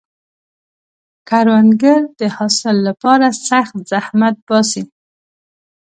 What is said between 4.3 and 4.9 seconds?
باسي